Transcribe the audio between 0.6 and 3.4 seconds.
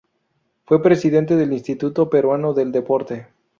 Fue presidente del Instituto Peruano del Deporte.